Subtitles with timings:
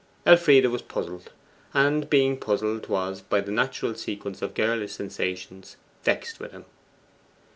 [0.25, 1.31] Elfride was puzzled,
[1.75, 6.65] and being puzzled, was, by a natural sequence of girlish sensations, vexed with him.